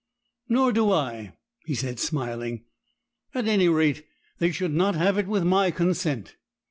'Nor 0.49 0.71
do 0.73 0.91
I,' 0.91 1.33
he 1.65 1.75
said, 1.75 1.99
smiling; 1.99 2.63
'at 3.35 3.47
any 3.47 3.69
rate, 3.69 4.03
they 4.39 4.49
should 4.51 4.73
not 4.73 4.95
have 4.95 5.19
it 5.19 5.27
with 5.27 5.43
my 5.43 5.69
consent. 5.69 6.37